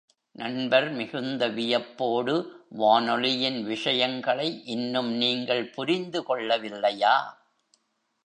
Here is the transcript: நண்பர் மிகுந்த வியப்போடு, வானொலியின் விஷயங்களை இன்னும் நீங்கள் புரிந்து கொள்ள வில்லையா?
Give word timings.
நண்பர் 0.31 0.91
மிகுந்த 0.91 1.47
வியப்போடு, 1.47 2.65
வானொலியின் 2.69 3.63
விஷயங்களை 3.63 4.61
இன்னும் 4.65 5.11
நீங்கள் 5.11 5.69
புரிந்து 5.69 6.23
கொள்ள 6.23 6.57
வில்லையா? 6.57 7.15